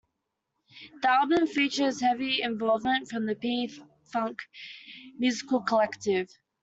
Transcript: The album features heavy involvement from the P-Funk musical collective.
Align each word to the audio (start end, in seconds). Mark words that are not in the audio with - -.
The 1.03 1.07
album 1.11 1.45
features 1.45 2.01
heavy 2.01 2.41
involvement 2.41 3.07
from 3.07 3.27
the 3.27 3.35
P-Funk 3.35 4.39
musical 5.19 5.59
collective. 5.61 6.27